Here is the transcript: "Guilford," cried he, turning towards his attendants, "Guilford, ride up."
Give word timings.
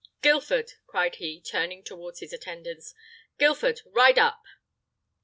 "Guilford," 0.23 0.71
cried 0.87 1.17
he, 1.17 1.39
turning 1.39 1.83
towards 1.83 2.21
his 2.21 2.33
attendants, 2.33 2.95
"Guilford, 3.37 3.81
ride 3.85 4.17
up." 4.17 4.41